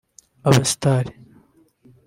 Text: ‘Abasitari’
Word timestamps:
‘Abasitari’ 0.47 1.11